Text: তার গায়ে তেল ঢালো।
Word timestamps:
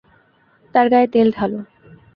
তার 0.75 0.85
গায়ে 0.91 1.07
তেল 1.13 1.27
ঢালো। 1.37 1.59